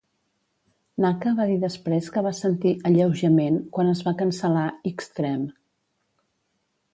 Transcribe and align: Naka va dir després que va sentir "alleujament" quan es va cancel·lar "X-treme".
Naka 1.03 1.33
va 1.39 1.45
dir 1.51 1.57
després 1.63 2.09
que 2.15 2.23
va 2.27 2.31
sentir 2.37 2.71
"alleujament" 2.91 3.59
quan 3.77 3.93
es 3.93 4.01
va 4.09 4.15
cancel·lar 4.23 4.65
"X-treme". 4.93 5.53